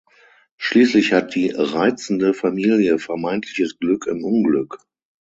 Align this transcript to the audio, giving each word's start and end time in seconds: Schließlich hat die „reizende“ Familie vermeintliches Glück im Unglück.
Schließlich 0.57 1.13
hat 1.13 1.35
die 1.35 1.51
„reizende“ 1.55 2.33
Familie 2.33 2.97
vermeintliches 2.97 3.77
Glück 3.77 4.07
im 4.07 4.23
Unglück. 4.23 4.79